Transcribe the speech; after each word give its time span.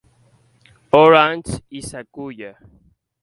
Orange, 1.03 1.51
y 1.77 1.79
Sakuya. 1.89 2.51